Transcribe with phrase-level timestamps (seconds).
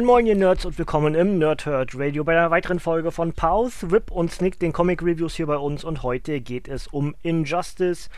[0.00, 3.92] Moin Moin ihr Nerds und willkommen im Nerdhurt Radio bei einer weiteren Folge von Pause,
[3.92, 8.08] Rip und Snick, den Comic Reviews hier bei uns und heute geht es um Injustice,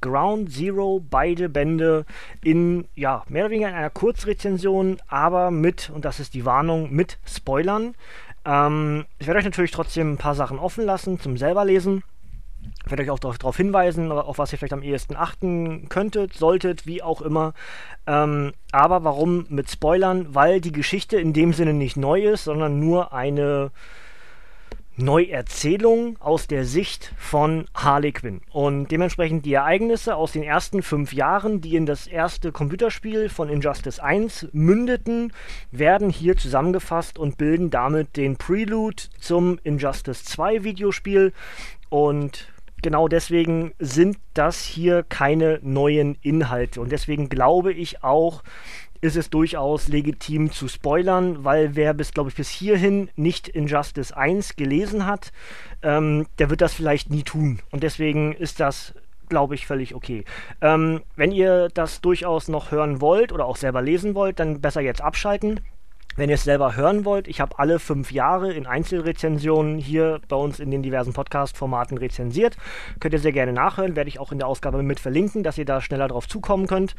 [0.00, 2.06] Ground Zero, beide Bände
[2.44, 6.92] in, ja, mehr oder weniger in einer Kurzrezension, aber mit, und das ist die Warnung,
[6.92, 7.96] mit Spoilern.
[8.44, 12.04] Ähm, ich werde euch natürlich trotzdem ein paar Sachen offen lassen zum selber lesen.
[12.84, 16.86] Ich werde euch auch darauf hinweisen, auf was ihr vielleicht am ehesten achten könntet, solltet,
[16.86, 17.54] wie auch immer.
[18.06, 20.34] Ähm, aber warum mit Spoilern?
[20.34, 23.70] Weil die Geschichte in dem Sinne nicht neu ist, sondern nur eine
[24.96, 28.42] Neuerzählung aus der Sicht von Harley Quinn.
[28.50, 33.48] Und dementsprechend die Ereignisse aus den ersten fünf Jahren, die in das erste Computerspiel von
[33.48, 35.32] Injustice 1 mündeten,
[35.70, 41.32] werden hier zusammengefasst und bilden damit den Prelude zum Injustice 2 Videospiel.
[41.88, 42.51] Und
[42.82, 46.80] genau deswegen sind das hier keine neuen Inhalte.
[46.80, 48.42] Und deswegen glaube ich auch,
[49.00, 54.12] ist es durchaus legitim zu spoilern, weil wer bis, glaube ich, bis hierhin nicht Injustice
[54.12, 55.32] 1 gelesen hat,
[55.82, 57.58] ähm, der wird das vielleicht nie tun.
[57.70, 58.94] Und deswegen ist das
[59.28, 60.26] glaube ich, völlig okay.
[60.60, 64.82] Ähm, wenn ihr das durchaus noch hören wollt oder auch selber lesen wollt, dann besser
[64.82, 65.60] jetzt abschalten.
[66.14, 70.36] Wenn ihr es selber hören wollt, ich habe alle fünf Jahre in Einzelrezensionen hier bei
[70.36, 72.56] uns in den diversen Podcast-Formaten rezensiert.
[73.00, 75.64] Könnt ihr sehr gerne nachhören, werde ich auch in der Ausgabe mit verlinken, dass ihr
[75.64, 76.94] da schneller drauf zukommen könnt.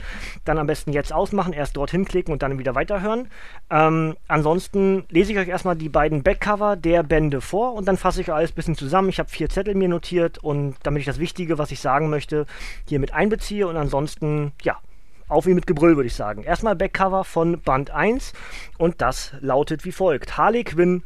[0.45, 3.29] Dann am besten jetzt ausmachen, erst dorthin klicken und dann wieder weiterhören.
[3.69, 8.21] Ähm, ansonsten lese ich euch erstmal die beiden Backcover der Bände vor und dann fasse
[8.21, 9.09] ich alles ein bisschen zusammen.
[9.09, 12.47] Ich habe vier Zettel mir notiert und damit ich das Wichtige, was ich sagen möchte,
[12.87, 14.79] hier mit einbeziehe und ansonsten, ja,
[15.33, 16.43] auf wie mit Gebrüll, würde ich sagen.
[16.43, 18.33] Erstmal Backcover von Band 1
[18.77, 20.37] und das lautet wie folgt.
[20.37, 21.03] Harley Quinn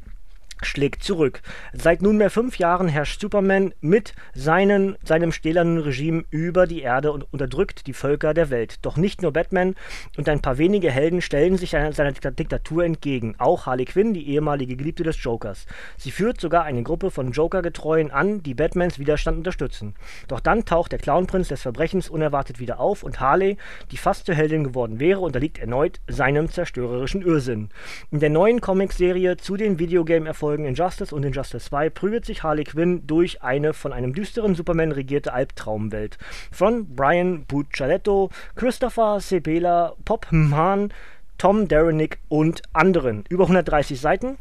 [0.63, 1.41] schlägt zurück.
[1.73, 7.31] Seit nunmehr fünf Jahren herrscht Superman mit seinen, seinem stählernen Regime über die Erde und
[7.31, 8.79] unterdrückt die Völker der Welt.
[8.81, 9.75] Doch nicht nur Batman
[10.17, 13.35] und ein paar wenige Helden stellen sich seiner Diktatur entgegen.
[13.37, 15.65] Auch Harley Quinn, die ehemalige Geliebte des Jokers.
[15.97, 19.93] Sie führt sogar eine Gruppe von Joker-Getreuen an, die Batmans Widerstand unterstützen.
[20.27, 23.57] Doch dann taucht der Clownprinz des Verbrechens unerwartet wieder auf und Harley,
[23.91, 27.69] die fast zur Heldin geworden wäre, unterliegt erneut seinem zerstörerischen Irrsinn.
[28.11, 32.63] In der neuen Comicserie zu den Videogame-Erfolgen Folgen Injustice und Injustice 2 prügelt sich Harley
[32.63, 36.17] Quinn durch eine von einem düsteren Superman regierte Albtraumwelt.
[36.53, 40.93] Von Brian Buccialetto, Christopher Sebela, Pop Mann,
[41.37, 43.25] Tom Derenick und anderen.
[43.27, 44.37] Über 130 Seiten.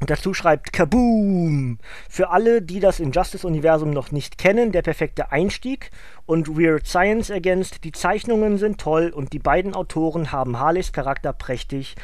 [0.00, 1.78] Und dazu schreibt Kaboom!
[2.08, 5.90] Für alle, die das Injustice-Universum noch nicht kennen, der perfekte Einstieg
[6.26, 11.32] und Weird Science ergänzt, die Zeichnungen sind toll und die beiden Autoren haben Harleys Charakter
[11.32, 11.94] prächtig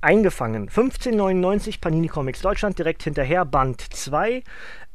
[0.00, 0.62] eingefangen.
[0.62, 4.42] 1599 Panini Comics Deutschland direkt hinterher Band 2,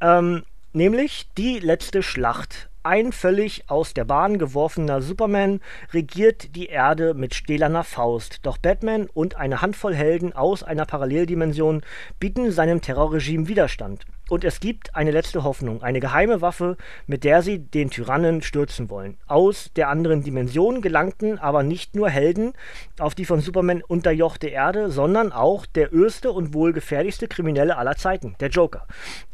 [0.00, 2.67] ähm, nämlich die letzte Schlacht.
[2.84, 5.60] Ein völlig aus der Bahn geworfener Superman
[5.92, 8.38] regiert die Erde mit stählerner Faust.
[8.44, 11.82] Doch Batman und eine Handvoll Helden aus einer Paralleldimension
[12.20, 14.06] bieten seinem Terrorregime Widerstand.
[14.28, 18.90] Und es gibt eine letzte Hoffnung, eine geheime Waffe, mit der sie den Tyrannen stürzen
[18.90, 19.16] wollen.
[19.26, 22.52] Aus der anderen Dimension gelangten aber nicht nur Helden
[22.98, 27.96] auf die von Superman unterjochte Erde, sondern auch der öste und wohl gefährlichste Kriminelle aller
[27.96, 28.86] Zeiten, der Joker.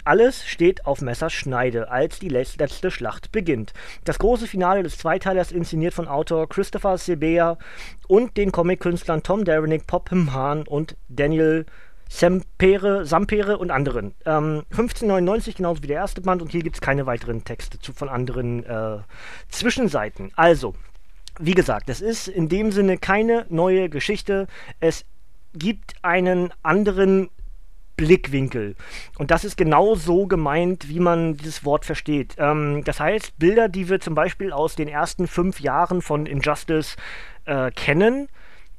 [0.04, 3.72] Alles steht auf Messerschneide, als die letzte Schlacht beginnt.
[4.04, 7.58] Das große Finale des Zweiteilers inszeniert von Autor Christopher Sebea
[8.06, 11.66] und den Comic-Künstlern Tom Derenick, Popham Hahn und Daniel
[12.14, 14.14] Sempere, Sampere und anderen.
[14.24, 17.92] Ähm, 1599 genauso wie der erste Band und hier gibt es keine weiteren Texte zu,
[17.92, 18.98] von anderen äh,
[19.48, 20.30] Zwischenseiten.
[20.36, 20.76] Also,
[21.40, 24.46] wie gesagt, es ist in dem Sinne keine neue Geschichte.
[24.78, 25.04] Es
[25.54, 27.30] gibt einen anderen
[27.96, 28.76] Blickwinkel.
[29.18, 32.36] Und das ist genau so gemeint, wie man dieses Wort versteht.
[32.38, 36.94] Ähm, das heißt, Bilder, die wir zum Beispiel aus den ersten fünf Jahren von Injustice
[37.44, 38.28] äh, kennen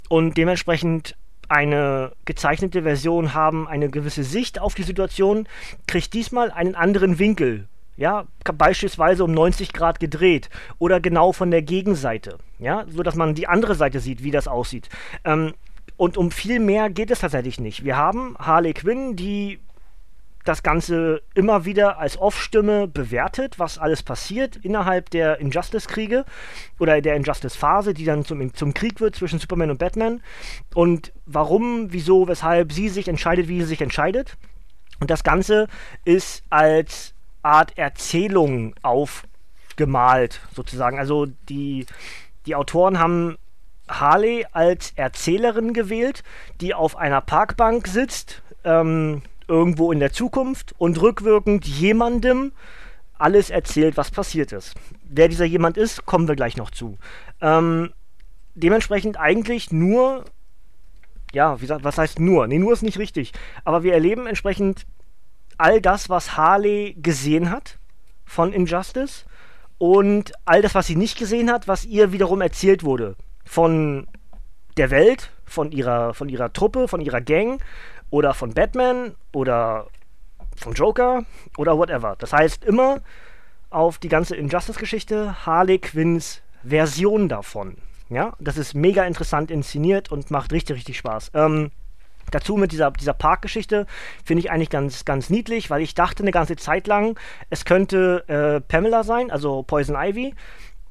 [0.07, 1.17] und dementsprechend
[1.49, 5.47] eine gezeichnete Version haben, eine gewisse Sicht auf die Situation,
[5.87, 7.67] kriegt diesmal einen anderen Winkel.
[7.97, 8.25] Ja,
[8.57, 10.49] beispielsweise um 90 Grad gedreht
[10.79, 14.49] oder genau von der Gegenseite, ja, so dass man die andere Seite sieht, wie das
[14.49, 14.89] aussieht.
[15.23, 15.53] Ähm,
[15.95, 17.85] und um viel mehr geht es tatsächlich nicht.
[17.85, 19.59] Wir haben Harley Quinn, die
[20.45, 26.23] das Ganze immer wieder als Off-Stimme bewertet, was alles passiert innerhalb der Injustice-Kriege
[26.79, 30.21] oder der Injustice-Phase, die dann zum, zum Krieg wird zwischen Superman und Batman
[30.73, 34.37] und warum, wieso, weshalb sie sich entscheidet, wie sie sich entscheidet.
[34.99, 35.67] Und das Ganze
[36.05, 40.99] ist als Art Erzählung aufgemalt, sozusagen.
[40.99, 41.85] Also die,
[42.45, 43.37] die Autoren haben
[43.87, 46.23] Harley als Erzählerin gewählt,
[46.61, 52.51] die auf einer Parkbank sitzt, ähm, irgendwo in der Zukunft und rückwirkend jemandem
[53.17, 54.75] alles erzählt, was passiert ist.
[55.03, 56.97] Wer dieser jemand ist, kommen wir gleich noch zu.
[57.41, 57.91] Ähm,
[58.55, 60.25] dementsprechend eigentlich nur,
[61.33, 62.47] ja, wie gesagt, was heißt nur?
[62.47, 63.31] Nee, nur ist nicht richtig.
[63.63, 64.85] Aber wir erleben entsprechend
[65.57, 67.77] all das, was Harley gesehen hat
[68.25, 69.25] von Injustice
[69.77, 73.15] und all das, was sie nicht gesehen hat, was ihr wiederum erzählt wurde
[73.45, 74.07] von
[74.77, 77.61] der Welt, von ihrer, von ihrer Truppe, von ihrer Gang
[78.15, 79.87] oder von Batman oder
[80.55, 81.25] vom Joker
[81.57, 82.15] oder whatever.
[82.17, 83.01] Das heißt immer
[83.69, 87.75] auf die ganze Injustice-Geschichte Harley Quinns Version davon.
[88.07, 91.31] Ja, das ist mega interessant inszeniert und macht richtig, richtig Spaß.
[91.33, 91.71] Ähm,
[92.31, 93.85] dazu mit dieser, dieser Parkgeschichte
[94.23, 97.19] finde ich eigentlich ganz, ganz niedlich, weil ich dachte eine ganze Zeit lang,
[97.49, 100.33] es könnte äh, Pamela sein, also Poison Ivy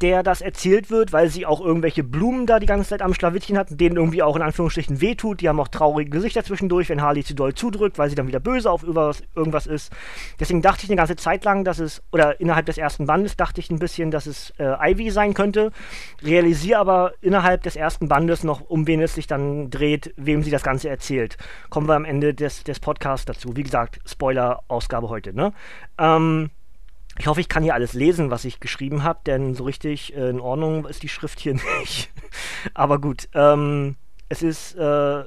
[0.00, 3.56] der das erzählt wird, weil sie auch irgendwelche Blumen da die ganze Zeit am Schlawittchen
[3.56, 5.40] hat, denen irgendwie auch in Anführungsstrichen wehtut.
[5.40, 8.40] Die haben auch traurige Gesichter zwischendurch, wenn Harley zu doll zudrückt, weil sie dann wieder
[8.40, 9.92] böse auf irgendwas ist.
[10.40, 13.60] Deswegen dachte ich eine ganze Zeit lang, dass es, oder innerhalb des ersten Bandes dachte
[13.60, 15.70] ich ein bisschen, dass es äh, Ivy sein könnte.
[16.22, 20.50] Realisiere aber innerhalb des ersten Bandes noch, um wen es sich dann dreht, wem sie
[20.50, 21.36] das Ganze erzählt.
[21.70, 23.56] Kommen wir am Ende des, des Podcasts dazu.
[23.56, 25.52] Wie gesagt, Spoiler-Ausgabe heute, ne?
[25.98, 26.50] Ähm,
[27.18, 30.28] ich hoffe, ich kann hier alles lesen, was ich geschrieben habe, denn so richtig äh,
[30.30, 32.10] in Ordnung ist die Schrift hier nicht.
[32.74, 33.96] Aber gut, ähm,
[34.28, 35.24] es ist, äh,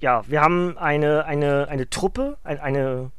[0.00, 3.10] ja, wir haben eine, eine, eine Truppe, ein, eine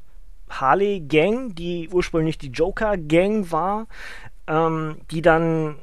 [0.49, 3.87] Harley-Gang, die ursprünglich die Joker-Gang war,
[4.47, 5.77] ähm, die dann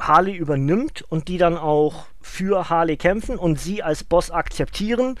[0.00, 5.18] Harley übernimmt und die dann auch für Harley kämpfen und sie als Boss akzeptieren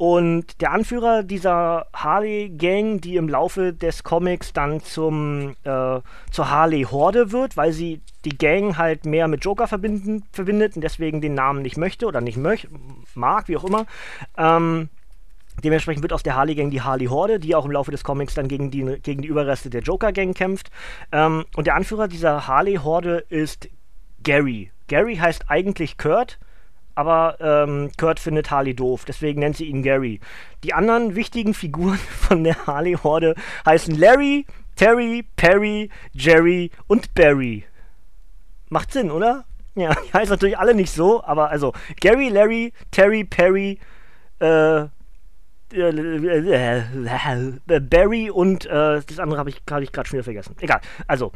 [0.00, 6.00] und der Anführer dieser Harley-Gang, die im Laufe des Comics dann zum, äh,
[6.30, 11.20] zur Harley-Horde wird, weil sie die Gang halt mehr mit Joker verbinden, verbindet und deswegen
[11.20, 12.66] den Namen nicht möchte oder nicht möch
[13.14, 13.84] mag, wie auch immer.
[14.38, 14.88] Ähm,
[15.62, 18.70] Dementsprechend wird aus der Harley-Gang die Harley-Horde, die auch im Laufe des Comics dann gegen
[18.70, 20.70] die, gegen die Überreste der Joker-Gang kämpft.
[21.12, 23.68] Ähm, und der Anführer dieser Harley-Horde ist
[24.22, 24.70] Gary.
[24.88, 26.38] Gary heißt eigentlich Kurt,
[27.00, 30.20] aber ähm, Kurt findet Harley doof, deswegen nennt sie ihn Gary.
[30.64, 34.44] Die anderen wichtigen Figuren von der Harley-Horde heißen Larry,
[34.76, 37.64] Terry, Perry, Jerry und Barry.
[38.68, 39.46] Macht Sinn, oder?
[39.76, 43.78] Ja, die heißen natürlich alle nicht so, aber also Gary, Larry, Terry, Perry,
[44.40, 44.84] äh,
[47.80, 50.54] Barry und äh, das andere habe ich, hab ich gerade schon wieder vergessen.
[50.60, 50.82] Egal.
[51.06, 51.32] Also,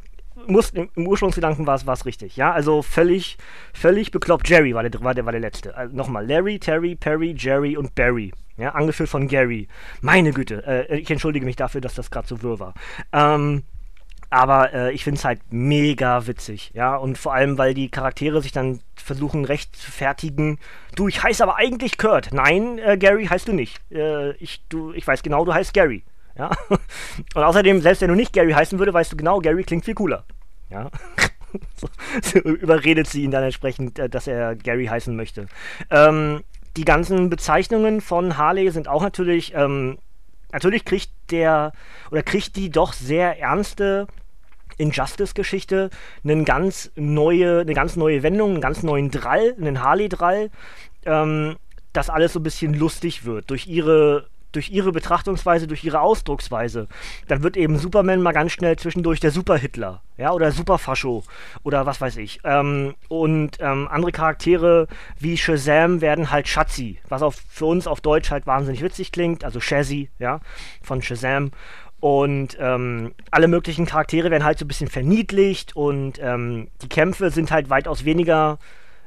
[0.46, 2.52] muss, im Ursprungsgedanken war es richtig, ja.
[2.52, 3.36] Also völlig,
[3.72, 4.48] völlig bekloppt.
[4.48, 5.76] Jerry war der, war der, war der letzte.
[5.76, 8.32] Also nochmal, Larry, Terry, Perry, Jerry und Barry.
[8.56, 9.66] Ja, angeführt von Gary.
[10.00, 12.74] Meine Güte, äh, ich entschuldige mich dafür, dass das gerade so wirr war.
[13.12, 13.64] Ähm,
[14.30, 16.96] aber äh, ich finde es halt mega witzig, ja.
[16.96, 20.58] Und vor allem, weil die Charaktere sich dann versuchen recht zu fertigen.
[20.94, 22.32] Du, ich heiße aber eigentlich Kurt.
[22.32, 23.80] Nein, äh, Gary heißt du nicht.
[23.92, 26.04] Äh, ich, du, ich weiß genau, du heißt Gary.
[26.36, 26.50] Ja?
[27.34, 29.94] Und außerdem, selbst wenn du nicht Gary heißen würde, weißt du genau, Gary klingt viel
[29.94, 30.24] cooler.
[30.70, 30.90] Ja?
[31.76, 31.88] so,
[32.22, 35.46] so überredet sie ihn dann entsprechend, äh, dass er Gary heißen möchte.
[35.90, 36.42] Ähm,
[36.76, 39.98] die ganzen Bezeichnungen von Harley sind auch natürlich, ähm,
[40.52, 41.72] natürlich kriegt der,
[42.10, 44.08] oder kriegt die doch sehr ernste
[44.76, 45.90] Injustice-Geschichte
[46.24, 50.50] eine ganz neue, eine ganz neue Wendung, einen ganz neuen Drall, einen Harley-Drall,
[51.06, 51.56] ähm,
[51.92, 56.88] dass alles so ein bisschen lustig wird durch ihre durch ihre Betrachtungsweise, durch ihre Ausdrucksweise,
[57.28, 61.24] dann wird eben Superman mal ganz schnell zwischendurch der Super-Hitler, ja, oder Super-Fascho
[61.62, 62.40] oder was weiß ich.
[62.44, 64.86] Ähm, und ähm, andere Charaktere
[65.18, 69.44] wie Shazam werden halt Schatzi, was auf, für uns auf Deutsch halt wahnsinnig witzig klingt,
[69.44, 70.40] also Shazzy, ja,
[70.82, 71.50] von Shazam.
[72.00, 77.30] Und ähm, alle möglichen Charaktere werden halt so ein bisschen verniedlicht und ähm, die Kämpfe
[77.30, 78.58] sind halt weitaus weniger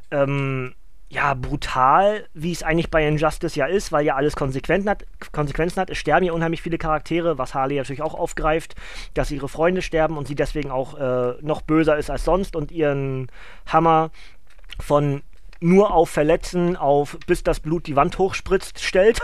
[0.09, 0.73] ähm,
[1.09, 5.05] ja, brutal, wie es eigentlich bei Injustice ja ist, weil ja alles Konsequenzen hat.
[5.31, 5.89] Konsequenzen hat.
[5.89, 8.75] Es sterben ja unheimlich viele Charaktere, was Harley natürlich auch aufgreift,
[9.13, 12.71] dass ihre Freunde sterben und sie deswegen auch äh, noch böser ist als sonst und
[12.73, 13.27] ihren
[13.67, 14.11] Hammer
[14.81, 15.23] von
[15.59, 19.19] nur auf Verletzen, auf bis das Blut die Wand hochspritzt, stellt.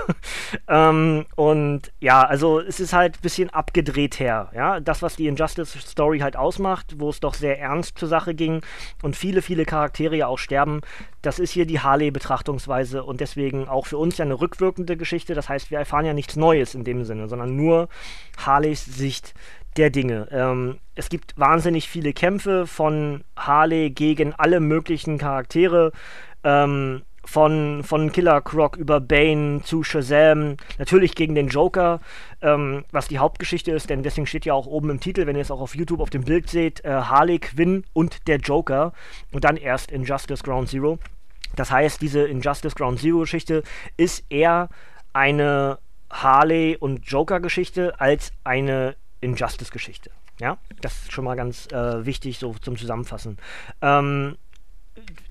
[0.67, 4.51] ähm, und ja, also es ist halt ein bisschen abgedreht her.
[4.55, 4.79] Ja?
[4.79, 8.61] Das, was die Injustice Story halt ausmacht, wo es doch sehr ernst zur Sache ging
[9.01, 10.81] und viele, viele Charaktere ja auch sterben,
[11.21, 15.33] das ist hier die Harley-Betrachtungsweise und deswegen auch für uns ja eine rückwirkende Geschichte.
[15.33, 17.87] Das heißt, wir erfahren ja nichts Neues in dem Sinne, sondern nur
[18.37, 19.33] Harleys Sicht
[19.77, 20.27] der Dinge.
[20.31, 25.91] Ähm, es gibt wahnsinnig viele Kämpfe von Harley gegen alle möglichen Charaktere.
[26.43, 32.01] Ähm, von, von Killer Croc über Bane zu Shazam, natürlich gegen den Joker,
[32.41, 35.41] ähm, was die Hauptgeschichte ist, denn deswegen steht ja auch oben im Titel, wenn ihr
[35.41, 38.93] es auch auf YouTube auf dem Bild seht, äh, Harley Quinn und der Joker
[39.31, 40.99] und dann erst Injustice Ground Zero.
[41.55, 43.63] Das heißt, diese Injustice Ground Zero Geschichte
[43.95, 44.69] ist eher
[45.13, 50.11] eine Harley und Joker Geschichte als eine Injustice-Geschichte.
[50.39, 53.37] Ja, das ist schon mal ganz äh, wichtig so zum Zusammenfassen.
[53.81, 54.37] Ähm,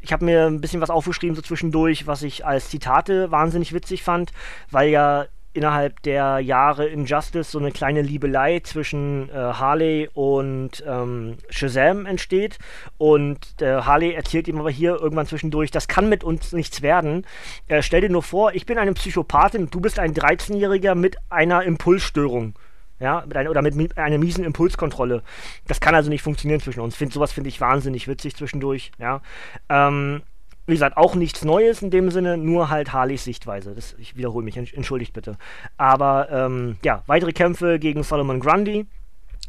[0.00, 4.02] ich habe mir ein bisschen was aufgeschrieben so zwischendurch, was ich als Zitate wahnsinnig witzig
[4.02, 4.32] fand,
[4.70, 11.36] weil ja innerhalb der Jahre Injustice so eine kleine Liebelei zwischen äh, Harley und ähm,
[11.50, 12.58] Shazam entsteht.
[12.96, 17.26] Und äh, Harley erzählt ihm aber hier irgendwann zwischendurch, das kann mit uns nichts werden.
[17.68, 21.62] Äh, stell dir nur vor, ich bin eine Psychopathin, du bist ein 13-Jähriger mit einer
[21.64, 22.54] Impulsstörung
[23.02, 25.22] ja, mit ein, oder mit einer miesen Impulskontrolle.
[25.66, 26.96] Das kann also nicht funktionieren zwischen uns.
[26.96, 29.20] Find, sowas finde ich wahnsinnig witzig zwischendurch, ja.
[29.68, 30.22] Ähm,
[30.66, 33.74] wie gesagt, auch nichts Neues in dem Sinne, nur halt Harleys Sichtweise.
[33.74, 35.36] Das, ich wiederhole mich, entschuldigt bitte.
[35.76, 38.86] Aber ähm, ja, weitere Kämpfe gegen Solomon Grundy,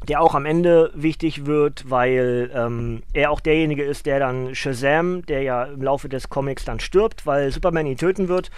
[0.07, 5.23] der auch am Ende wichtig wird, weil ähm, er auch derjenige ist, der dann Shazam,
[5.27, 8.49] der ja im Laufe des Comics dann stirbt, weil Superman ihn töten wird,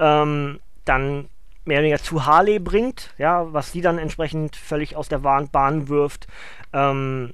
[0.00, 1.28] ähm, dann
[1.64, 5.88] mehr oder weniger zu Harley bringt, ja, was sie dann entsprechend völlig aus der Bahn
[5.88, 6.26] wirft.
[6.72, 7.32] Ähm,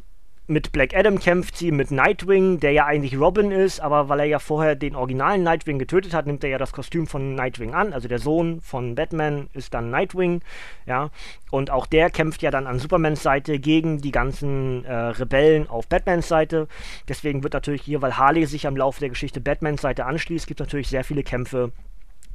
[0.48, 4.26] mit Black Adam kämpft sie mit Nightwing, der ja eigentlich Robin ist, aber weil er
[4.26, 7.92] ja vorher den originalen Nightwing getötet hat, nimmt er ja das Kostüm von Nightwing an.
[7.92, 10.42] Also der Sohn von Batman ist dann Nightwing,
[10.86, 11.10] ja.
[11.50, 15.88] Und auch der kämpft ja dann an Supermans Seite gegen die ganzen äh, Rebellen auf
[15.88, 16.68] Batmans Seite.
[17.08, 20.60] Deswegen wird natürlich hier, weil Harley sich am Laufe der Geschichte Batmans Seite anschließt, gibt
[20.60, 21.72] es natürlich sehr viele Kämpfe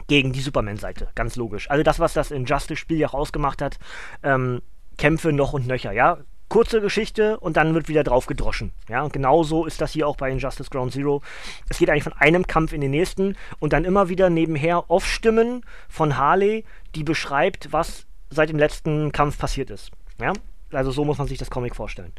[0.07, 1.69] gegen die Superman-Seite, ganz logisch.
[1.69, 3.77] Also das, was das Injustice-Spiel ja auch ausgemacht hat,
[4.23, 4.61] ähm,
[4.97, 6.17] Kämpfe noch und nöcher, ja.
[6.49, 8.73] Kurze Geschichte und dann wird wieder drauf gedroschen.
[8.89, 11.21] Ja, und genauso ist das hier auch bei Injustice Ground Zero.
[11.69, 15.65] Es geht eigentlich von einem Kampf in den nächsten und dann immer wieder nebenher Off-Stimmen
[15.87, 19.91] von Harley, die beschreibt, was seit dem letzten Kampf passiert ist.
[20.19, 20.33] Ja,
[20.71, 22.13] also so muss man sich das Comic vorstellen.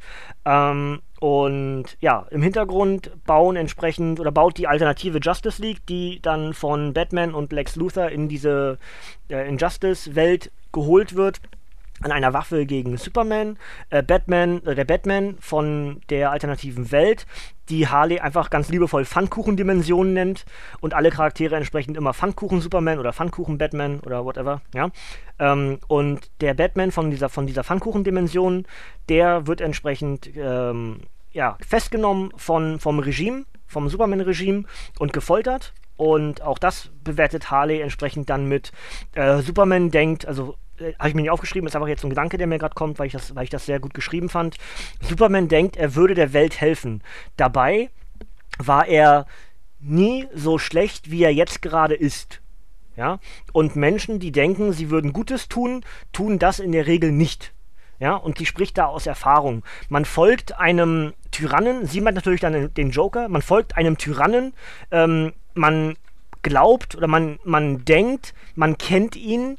[0.45, 6.55] Ähm, und ja, im Hintergrund bauen entsprechend oder baut die alternative Justice League, die dann
[6.55, 8.79] von Batman und Lex Luthor in diese
[9.29, 11.41] äh, Injustice-Welt geholt wird
[12.03, 13.59] an einer Waffe gegen Superman,
[13.91, 17.27] äh, Batman, äh, der Batman von der alternativen Welt,
[17.73, 20.45] die Harley einfach ganz liebevoll Pfannkuchen-Dimensionen nennt
[20.81, 24.91] und alle Charaktere entsprechend immer Pfannkuchen-Superman oder Pfannkuchen-Batman oder whatever, ja.
[25.39, 28.67] Ähm, und der Batman von dieser, von dieser Pfannkuchen-Dimension,
[29.09, 31.01] der wird entsprechend ähm,
[31.33, 34.65] ja, festgenommen von, vom Regime, vom Superman-Regime
[34.99, 35.73] und gefoltert.
[35.97, 38.73] Und auch das bewertet Harley entsprechend dann mit
[39.15, 40.57] äh, Superman denkt, also
[40.99, 43.07] habe ich mir nicht aufgeschrieben, ist einfach jetzt ein Gedanke, der mir gerade kommt, weil
[43.07, 44.57] ich, das, weil ich das sehr gut geschrieben fand.
[45.01, 47.03] Superman denkt, er würde der Welt helfen.
[47.37, 47.91] Dabei
[48.59, 49.27] war er
[49.81, 52.41] nie so schlecht, wie er jetzt gerade ist.
[52.97, 53.19] Ja?
[53.53, 57.53] Und Menschen, die denken, sie würden Gutes tun, tun das in der Regel nicht.
[57.99, 59.63] Ja, und die spricht da aus Erfahrung.
[59.89, 64.55] Man folgt einem Tyrannen, sie meint natürlich dann den Joker, man folgt einem Tyrannen,
[64.91, 65.97] ähm, man
[66.43, 69.57] glaubt oder man, man denkt, man kennt ihn,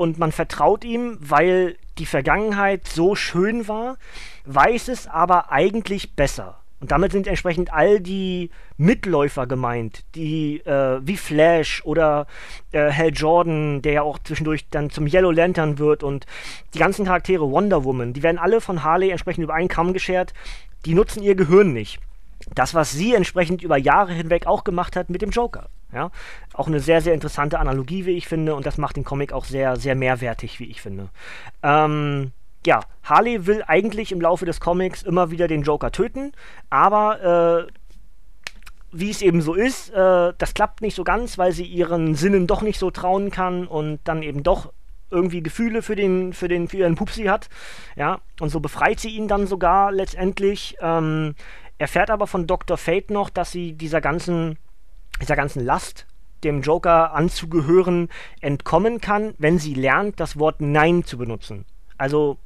[0.00, 3.98] und man vertraut ihm, weil die Vergangenheit so schön war,
[4.46, 6.56] weiß es aber eigentlich besser.
[6.80, 12.26] Und damit sind entsprechend all die Mitläufer gemeint, die äh, wie Flash oder
[12.72, 16.24] äh, Hal Jordan, der ja auch zwischendurch dann zum Yellow Lantern wird und
[16.72, 20.32] die ganzen Charaktere Wonder Woman, die werden alle von Harley entsprechend über einen Kamm geschert.
[20.86, 22.00] Die nutzen ihr Gehirn nicht.
[22.54, 25.68] Das, was sie entsprechend über Jahre hinweg auch gemacht hat mit dem Joker.
[25.92, 26.10] Ja?
[26.54, 29.44] Auch eine sehr, sehr interessante Analogie, wie ich finde, und das macht den Comic auch
[29.44, 31.10] sehr, sehr mehrwertig, wie ich finde.
[31.62, 32.32] Ähm,
[32.66, 36.32] ja, Harley will eigentlich im Laufe des Comics immer wieder den Joker töten,
[36.68, 37.72] aber äh,
[38.92, 42.46] wie es eben so ist, äh, das klappt nicht so ganz, weil sie ihren Sinnen
[42.46, 44.72] doch nicht so trauen kann und dann eben doch
[45.10, 47.48] irgendwie Gefühle für den, für den, für ihren Pupsi hat.
[47.96, 50.76] Ja, und so befreit sie ihn dann sogar letztendlich.
[50.80, 51.34] Ähm,
[51.78, 52.76] erfährt aber von Dr.
[52.76, 54.58] Fate noch, dass sie dieser ganzen
[55.20, 56.06] dieser ganzen Last,
[56.44, 58.08] dem Joker anzugehören,
[58.40, 61.64] entkommen kann, wenn sie lernt, das Wort Nein zu benutzen.
[61.98, 62.38] Also,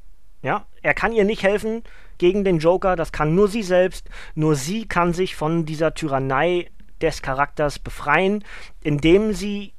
[0.42, 1.82] ja, er kann ihr nicht helfen
[2.18, 4.08] gegen den Joker, das kann nur sie selbst.
[4.34, 8.44] Nur sie kann sich von dieser Tyrannei des Charakters befreien,
[8.82, 9.72] indem sie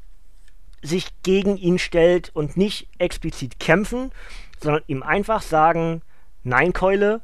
[0.81, 4.11] sich gegen ihn stellt und nicht explizit kämpfen,
[4.61, 6.01] sondern ihm einfach sagen,
[6.43, 7.21] nein, Keule,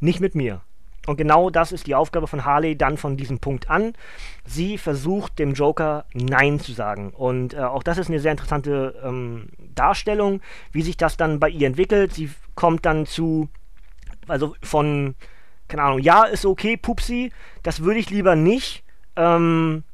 [0.00, 0.62] nicht mit mir.
[1.08, 3.94] Und genau das ist die Aufgabe von Harley dann von diesem Punkt an.
[4.44, 7.14] Sie versucht dem Joker Nein zu sagen.
[7.14, 11.48] Und äh, auch das ist eine sehr interessante ähm, Darstellung, wie sich das dann bei
[11.48, 12.12] ihr entwickelt.
[12.12, 13.48] Sie kommt dann zu,
[14.26, 15.14] also von,
[15.66, 18.84] keine Ahnung, ja, ist okay, Pupsi, das würde ich lieber nicht.
[19.16, 19.84] Ähm,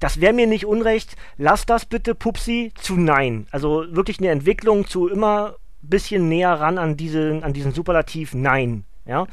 [0.00, 1.14] das wäre mir nicht unrecht.
[1.36, 3.46] Lass das bitte, Pupsi, zu Nein.
[3.52, 8.84] Also wirklich eine Entwicklung zu immer bisschen näher ran an, diese, an diesen Superlativ Nein.
[9.08, 9.26] Ja?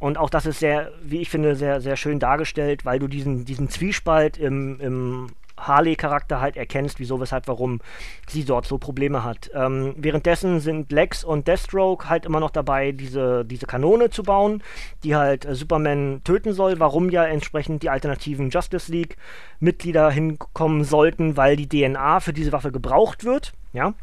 [0.00, 3.44] Und auch das ist sehr, wie ich finde, sehr, sehr schön dargestellt, weil du diesen,
[3.44, 5.26] diesen Zwiespalt im, im
[5.58, 7.80] Harley-Charakter halt erkennst, wieso, weshalb, warum
[8.28, 9.50] sie dort so Probleme hat.
[9.54, 14.62] Ähm, währenddessen sind Lex und Deathstroke halt immer noch dabei, diese, diese Kanone zu bauen,
[15.02, 21.36] die halt äh, Superman töten soll, warum ja entsprechend die alternativen Justice League-Mitglieder hinkommen sollten,
[21.36, 23.52] weil die DNA für diese Waffe gebraucht wird.
[23.72, 23.94] Ja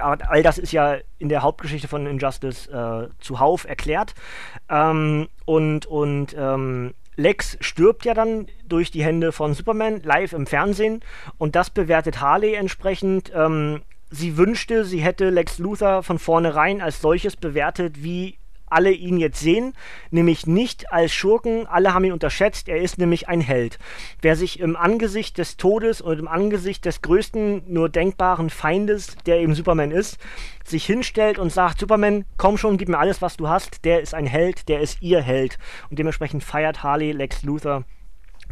[0.00, 4.14] all das ist ja in der Hauptgeschichte von Injustice äh, zuhauf erklärt.
[4.68, 10.46] Ähm, und und ähm, Lex stirbt ja dann durch die Hände von Superman live im
[10.46, 11.00] Fernsehen
[11.36, 13.32] und das bewertet Harley entsprechend.
[13.34, 18.38] Ähm, sie wünschte, sie hätte Lex Luthor von vornherein als solches bewertet, wie
[18.70, 19.74] alle ihn jetzt sehen,
[20.10, 23.78] nämlich nicht als Schurken, alle haben ihn unterschätzt, er ist nämlich ein Held.
[24.22, 29.40] Wer sich im Angesicht des Todes und im Angesicht des größten nur denkbaren Feindes, der
[29.40, 30.18] eben Superman ist,
[30.64, 34.14] sich hinstellt und sagt, Superman, komm schon, gib mir alles, was du hast, der ist
[34.14, 35.58] ein Held, der ist ihr Held.
[35.90, 37.84] Und dementsprechend feiert Harley Lex Luthor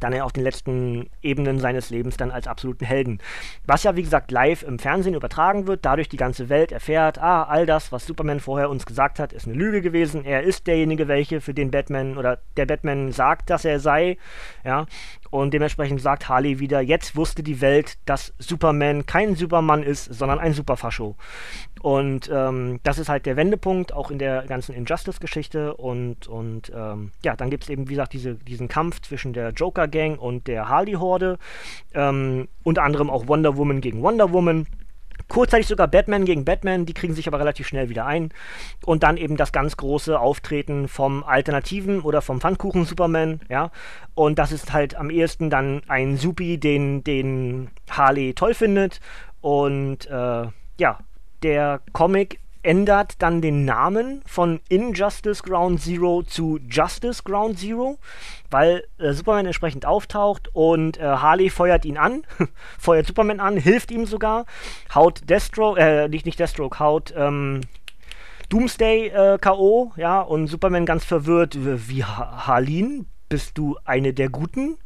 [0.00, 3.18] dann auf den letzten Ebenen seines Lebens dann als absoluten Helden.
[3.66, 7.44] Was ja, wie gesagt, live im Fernsehen übertragen wird, dadurch die ganze Welt erfährt, ah,
[7.44, 10.24] all das, was Superman vorher uns gesagt hat, ist eine Lüge gewesen.
[10.24, 14.18] Er ist derjenige, welche für den Batman oder der Batman sagt, dass er sei,
[14.64, 14.86] ja.
[15.30, 20.38] Und dementsprechend sagt Harley wieder, jetzt wusste die Welt, dass Superman kein Superman ist, sondern
[20.38, 21.16] ein Superfascho.
[21.82, 25.76] Und ähm, das ist halt der Wendepunkt, auch in der ganzen Injustice-Geschichte.
[25.76, 29.50] Und, und ähm, ja, dann gibt es eben, wie gesagt, diese, diesen Kampf zwischen der
[29.50, 31.38] Joker-Gang und der Harley-Horde.
[31.94, 34.66] Ähm, unter anderem auch Wonder Woman gegen Wonder Woman.
[35.28, 38.30] Kurzzeitig sogar Batman gegen Batman, die kriegen sich aber relativ schnell wieder ein.
[38.84, 43.70] Und dann eben das ganz große Auftreten vom Alternativen oder vom Pfannkuchen-Superman, ja.
[44.14, 49.00] Und das ist halt am ehesten dann ein Supi, den, den Harley toll findet.
[49.40, 50.46] Und äh,
[50.78, 50.98] ja,
[51.42, 57.98] der Comic ändert dann den Namen von Injustice Ground Zero zu Justice Ground Zero,
[58.50, 62.24] weil äh, Superman entsprechend auftaucht und äh, Harley feuert ihn an,
[62.78, 64.46] feuert Superman an, hilft ihm sogar,
[64.94, 67.60] haut Deathstroke, äh, nicht, nicht Deathstroke, haut ähm,
[68.48, 74.76] Doomsday äh, K.O., ja, und Superman ganz verwirrt, wie Harleen, bist du eine der Guten?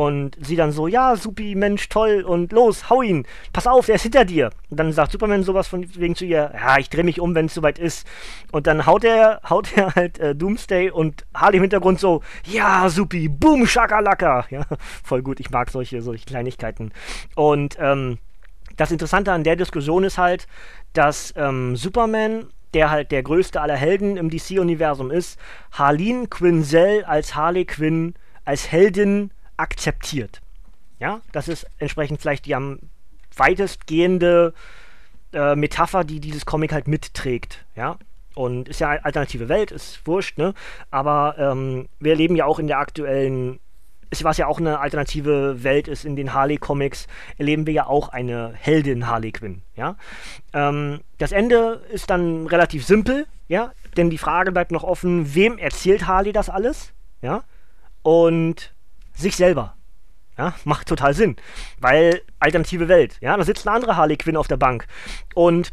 [0.00, 3.96] Und sie dann so, ja, supi, Mensch, toll, und los, hau ihn, pass auf, der
[3.96, 4.48] ist hinter dir.
[4.70, 7.44] Und dann sagt Superman sowas von wegen zu ihr, ja, ich drehe mich um, wenn
[7.44, 8.06] es soweit ist.
[8.50, 12.88] Und dann haut er, haut er halt äh, Doomsday und Harley im Hintergrund so, ja,
[12.88, 14.46] supi, boom, shakalaka.
[14.50, 14.64] Ja,
[15.04, 16.92] voll gut, ich mag solche, solche Kleinigkeiten.
[17.34, 18.16] Und ähm,
[18.78, 20.46] das Interessante an der Diskussion ist halt,
[20.94, 25.38] dass ähm, Superman der halt der größte aller Helden im DC-Universum ist,
[25.72, 28.14] Harleen Quinzel als Harley Quinn,
[28.46, 30.40] als Heldin akzeptiert.
[30.98, 32.78] Ja, das ist entsprechend vielleicht die am
[33.36, 34.52] weitestgehende
[35.32, 37.64] äh, Metapher, die dieses Comic halt mitträgt.
[37.74, 37.96] Ja,
[38.34, 40.54] und ist ja eine alternative Welt, ist wurscht, ne?
[40.90, 43.60] Aber ähm, wir leben ja auch in der aktuellen,
[44.22, 47.06] was ja auch eine alternative Welt ist in den Harley-Comics,
[47.38, 49.96] erleben wir ja auch eine Heldin Harley Quinn, ja?
[50.52, 53.72] Ähm, das Ende ist dann relativ simpel, ja?
[53.96, 56.92] Denn die Frage bleibt noch offen, wem erzählt Harley das alles,
[57.22, 57.42] ja?
[58.02, 58.72] Und
[59.20, 59.76] sich selber.
[60.38, 61.36] Ja, macht total Sinn.
[61.80, 63.18] Weil alternative Welt.
[63.20, 64.86] Ja, da sitzt eine andere Harley Quinn auf der Bank.
[65.34, 65.72] Und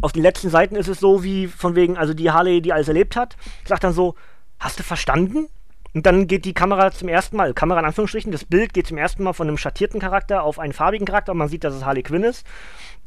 [0.00, 2.88] auf den letzten Seiten ist es so, wie von wegen, also die Harley, die alles
[2.88, 4.14] erlebt hat, sagt dann so:
[4.58, 5.48] Hast du verstanden?
[5.94, 8.96] Und dann geht die Kamera zum ersten Mal, Kamera in Anführungsstrichen, das Bild geht zum
[8.96, 11.84] ersten Mal von einem schattierten Charakter auf einen farbigen Charakter und man sieht, dass es
[11.84, 12.46] Harley Quinn ist.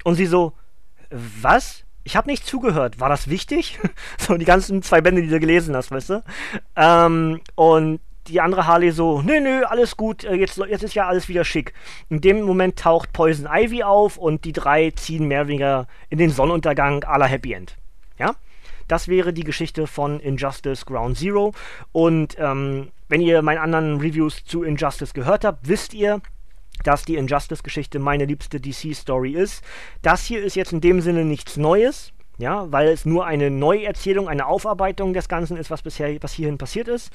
[0.03, 0.53] Und sie so:
[1.09, 1.83] Was?
[2.03, 2.99] Ich habe nicht zugehört.
[2.99, 3.79] War das wichtig?
[4.19, 6.23] so die ganzen zwei Bände, die du gelesen hast, weißt du?
[6.75, 11.07] Ähm, und die andere Harley so, nö, nö, alles gut, äh, jetzt, jetzt ist ja
[11.07, 11.73] alles wieder schick.
[12.09, 16.17] In dem Moment taucht Poison Ivy auf und die drei ziehen mehr oder weniger in
[16.17, 17.75] den Sonnenuntergang à la Happy End.
[18.17, 18.35] Ja?
[18.87, 21.53] Das wäre die Geschichte von Injustice Ground Zero.
[21.91, 26.21] Und ähm, wenn ihr meine anderen Reviews zu Injustice gehört habt, wisst ihr,
[26.83, 29.63] dass die Injustice-Geschichte meine liebste DC-Story ist.
[30.01, 32.11] Das hier ist jetzt in dem Sinne nichts Neues.
[32.37, 36.57] Ja, weil es nur eine Neuerzählung, eine Aufarbeitung des Ganzen ist, was bisher, was hierhin
[36.57, 37.11] passiert ist.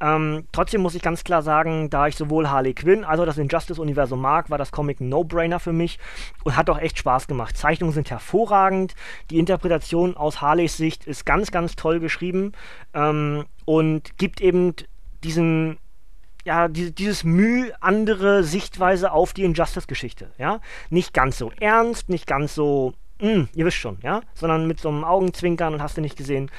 [0.00, 3.38] Ähm, trotzdem muss ich ganz klar sagen, da ich sowohl Harley Quinn als auch das
[3.38, 5.98] Injustice-Universum mag, war das Comic ein No-Brainer für mich
[6.44, 7.56] und hat auch echt Spaß gemacht.
[7.56, 8.94] Zeichnungen sind hervorragend,
[9.30, 12.52] die Interpretation aus Harleys Sicht ist ganz, ganz toll geschrieben
[12.94, 14.74] ähm, und gibt eben
[15.22, 15.78] diesen
[16.44, 20.60] ja, die, dieses Mühe, andere Sichtweise auf die Injustice-Geschichte, ja.
[20.90, 24.88] Nicht ganz so ernst, nicht ganz so mm, ihr wisst schon, ja, sondern mit so
[24.88, 26.50] einem Augenzwinkern und hast du nicht gesehen,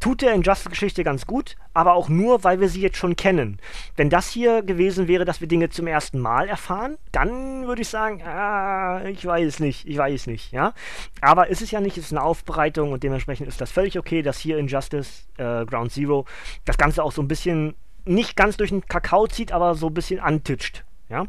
[0.00, 3.58] tut der Injustice-Geschichte ganz gut, aber auch nur, weil wir sie jetzt schon kennen.
[3.96, 7.88] Wenn das hier gewesen wäre, dass wir Dinge zum ersten Mal erfahren, dann würde ich
[7.88, 10.74] sagen, ah, ich weiß nicht, ich weiß nicht, ja.
[11.20, 14.22] Aber ist es ja nicht, es ist eine Aufbereitung und dementsprechend ist das völlig okay,
[14.22, 16.26] dass hier Injustice äh, Ground Zero
[16.64, 19.94] das Ganze auch so ein bisschen nicht ganz durch den Kakao zieht, aber so ein
[19.94, 21.26] bisschen antitscht, ja.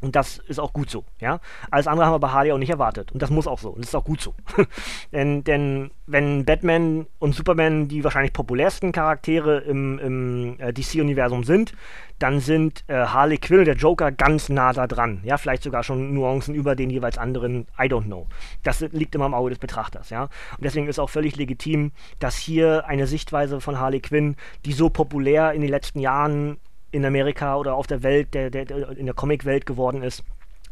[0.00, 1.40] Und das ist auch gut so, ja.
[1.70, 3.12] Alles andere haben wir bei Harley auch nicht erwartet.
[3.12, 3.70] Und das muss auch so.
[3.70, 4.34] Und das ist auch gut so.
[5.12, 11.72] denn, denn wenn Batman und Superman die wahrscheinlich populärsten Charaktere im, im äh, DC-Universum sind,
[12.18, 15.20] dann sind äh, Harley Quinn und der Joker ganz nah da dran.
[15.24, 18.26] Ja, vielleicht sogar schon Nuancen über den jeweils anderen, I don't know.
[18.62, 20.24] Das liegt immer im Auge des Betrachters, ja.
[20.24, 24.90] Und deswegen ist auch völlig legitim, dass hier eine Sichtweise von Harley Quinn, die so
[24.90, 26.58] populär in den letzten Jahren
[26.90, 30.24] in Amerika oder auf der Welt, der, der, der in der Comic-Welt geworden ist,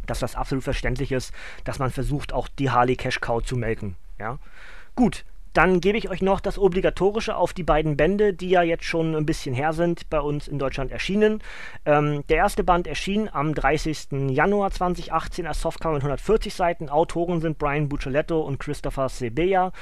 [0.06, 1.32] dass das absolut verständlich ist,
[1.64, 3.96] dass man versucht, auch die Harley Cash Cow zu melken.
[4.18, 4.38] Ja?
[4.94, 5.24] Gut,
[5.56, 9.14] dann gebe ich euch noch das Obligatorische auf die beiden Bände, die ja jetzt schon
[9.14, 11.42] ein bisschen her sind, bei uns in Deutschland erschienen.
[11.86, 14.08] Ähm, der erste Band erschien am 30.
[14.28, 16.90] Januar 2018 als Softcover mit 140 Seiten.
[16.90, 19.72] Autoren sind Brian Bucceletto und Christopher Sebeya.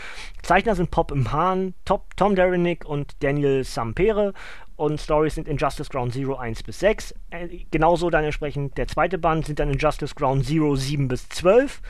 [0.42, 4.32] Zeichner sind Pop im Hahn, Top, Tom Derenick und Daniel Sampere
[4.76, 7.14] und Stories sind Injustice Ground 0 1 bis 6.
[7.30, 11.80] Äh, genauso dann entsprechend der zweite Band sind dann Injustice Ground 0 7 bis 12.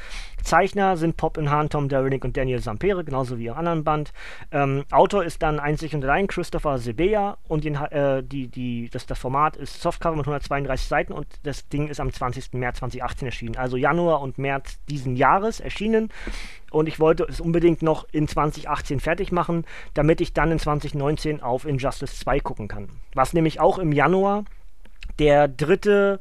[0.45, 4.13] Zeichner sind Pop in Hahn, Tom Derenick und Daniel Sampere, genauso wie im anderen Band.
[4.53, 9.07] Ähm, Autor ist dann einzig und allein Christopher Sebeya und den, äh, die, die, das,
[9.07, 12.53] das Format ist Softcover mit 132 Seiten und das Ding ist am 20.
[12.53, 13.57] März 2018 erschienen.
[13.57, 16.11] Also Januar und März diesen Jahres erschienen
[16.71, 21.43] und ich wollte es unbedingt noch in 2018 fertig machen, damit ich dann in 2019
[21.43, 22.89] auf Injustice 2 gucken kann.
[23.15, 24.45] Was nämlich auch im Januar
[25.19, 26.21] der dritte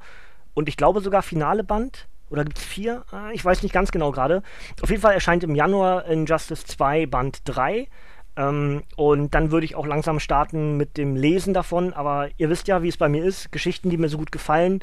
[0.53, 3.05] und ich glaube sogar finale Band oder gibt es vier?
[3.11, 4.41] Ah, ich weiß nicht ganz genau gerade.
[4.81, 7.87] Auf jeden Fall erscheint im Januar Injustice 2 Band 3.
[8.35, 11.93] Ähm, und dann würde ich auch langsam starten mit dem Lesen davon.
[11.93, 13.51] Aber ihr wisst ja, wie es bei mir ist.
[13.51, 14.79] Geschichten, die mir so gut gefallen,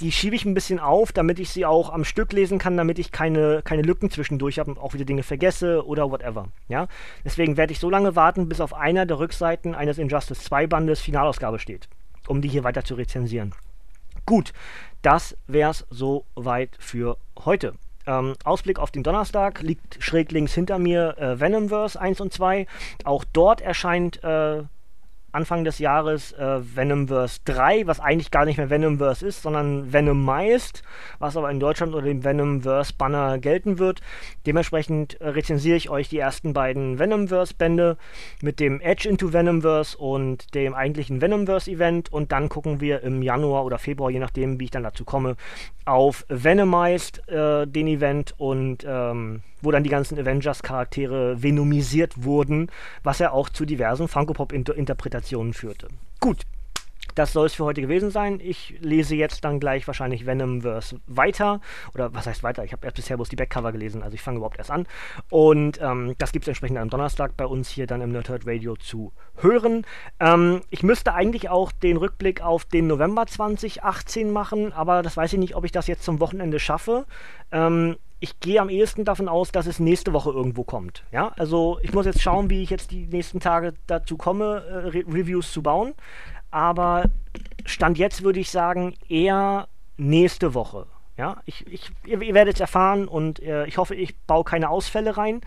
[0.00, 2.98] die schiebe ich ein bisschen auf, damit ich sie auch am Stück lesen kann, damit
[2.98, 6.48] ich keine, keine Lücken zwischendurch habe und auch wieder Dinge vergesse oder whatever.
[6.68, 6.88] Ja?
[7.26, 11.00] Deswegen werde ich so lange warten, bis auf einer der Rückseiten eines Injustice 2 Bandes
[11.02, 11.90] Finalausgabe steht,
[12.26, 13.54] um die hier weiter zu rezensieren.
[14.26, 14.52] Gut,
[15.02, 17.74] das wär's soweit für heute.
[18.08, 22.66] Ähm, Ausblick auf den Donnerstag liegt schräg links hinter mir äh, Venomverse 1 und 2.
[23.04, 24.64] Auch dort erscheint äh,
[25.36, 30.82] Anfang des Jahres äh, Venomverse 3, was eigentlich gar nicht mehr Venomverse ist, sondern Venomized,
[31.18, 34.00] was aber in Deutschland unter dem Venomverse-Banner gelten wird.
[34.46, 37.98] Dementsprechend äh, rezensiere ich euch die ersten beiden Venomverse-Bände
[38.40, 43.66] mit dem Edge into Venomverse und dem eigentlichen Venomverse-Event und dann gucken wir im Januar
[43.66, 45.36] oder Februar, je nachdem, wie ich dann dazu komme,
[45.84, 52.70] auf Venomized, äh, den Event und ähm, wo dann die ganzen Avengers-Charaktere venomisiert wurden,
[53.02, 55.88] was ja auch zu diversen Funko-Pop-Interpretationen führte.
[56.20, 56.42] Gut,
[57.16, 58.40] das soll es für heute gewesen sein.
[58.42, 61.60] Ich lese jetzt dann gleich wahrscheinlich Venomverse weiter.
[61.94, 62.62] Oder was heißt weiter?
[62.62, 64.86] Ich habe erst bisher bloß die Backcover gelesen, also ich fange überhaupt erst an.
[65.30, 68.76] Und ähm, das gibt es entsprechend am Donnerstag bei uns hier dann im Nerdhurt Radio
[68.76, 69.86] zu hören.
[70.20, 75.32] Ähm, ich müsste eigentlich auch den Rückblick auf den November 2018 machen, aber das weiß
[75.32, 77.06] ich nicht, ob ich das jetzt zum Wochenende schaffe.
[77.50, 81.04] Ähm, ich gehe am ehesten davon aus, dass es nächste Woche irgendwo kommt.
[81.12, 84.74] Ja, also ich muss jetzt schauen, wie ich jetzt die nächsten Tage dazu komme, äh,
[84.88, 85.94] Re Reviews zu bauen.
[86.50, 87.04] Aber
[87.64, 90.86] Stand jetzt würde ich sagen, eher nächste Woche.
[91.16, 94.68] Ja, ich, ich, ihr, ihr werdet es erfahren und äh, ich hoffe, ich baue keine
[94.68, 95.40] Ausfälle rein,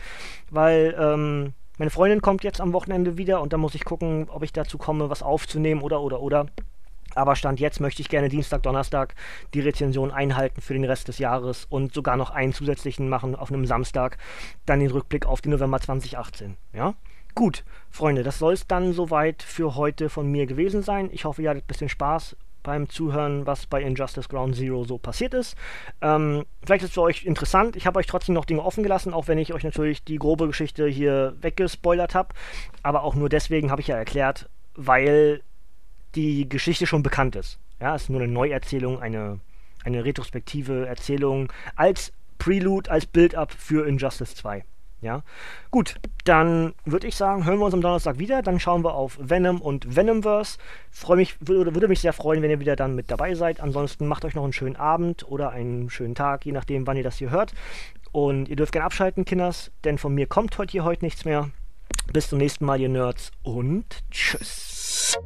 [0.50, 4.44] weil ähm, meine Freundin kommt jetzt am Wochenende wieder und dann muss ich gucken, ob
[4.44, 6.48] ich dazu komme, was aufzunehmen oder oder oder.
[7.16, 9.16] Aber Stand jetzt möchte ich gerne Dienstag, Donnerstag
[9.54, 13.52] die Rezension einhalten für den Rest des Jahres und sogar noch einen zusätzlichen machen auf
[13.52, 14.18] einem Samstag,
[14.66, 16.58] dann den Rückblick auf den November 2018.
[16.74, 16.94] Ja?
[17.36, 21.10] Gut, Freunde, das soll es dann soweit für heute von mir gewesen sein.
[21.12, 24.98] Ich hoffe, ihr hattet ein bisschen Spaß beim Zuhören, was bei Injustice Ground Zero so
[24.98, 25.56] passiert ist.
[26.02, 27.76] Ähm, vielleicht ist es für euch interessant.
[27.76, 30.48] Ich habe euch trotzdem noch Dinge offen gelassen, auch wenn ich euch natürlich die grobe
[30.48, 32.36] Geschichte hier weggespoilert habe.
[32.84, 35.42] Aber auch nur deswegen habe ich ja erklärt, weil
[36.16, 37.60] die Geschichte schon bekannt ist.
[37.80, 39.40] Ja, es ist nur eine Neuerzählung, eine,
[39.84, 44.64] eine retrospektive Erzählung als Prelude, als Build-up für Injustice 2.
[45.02, 45.24] Ja,
[45.72, 45.96] gut,
[46.26, 48.42] dann würde ich sagen, hören wir uns am Donnerstag wieder.
[48.42, 50.58] Dann schauen wir auf Venom und Venomverse.
[50.92, 53.62] Freue mich, würde, würde mich sehr freuen, wenn ihr wieder dann mit dabei seid.
[53.62, 57.04] Ansonsten macht euch noch einen schönen Abend oder einen schönen Tag, je nachdem, wann ihr
[57.04, 57.54] das hier hört.
[58.12, 61.50] Und ihr dürft gerne abschalten, Kinders, denn von mir kommt heute hier heute nichts mehr.
[62.12, 65.18] Bis zum nächsten Mal, ihr Nerds, und tschüss.